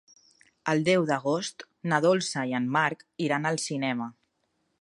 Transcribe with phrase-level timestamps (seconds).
[0.71, 4.13] El deu d'agost na Dolça i en Marc iran al cinema.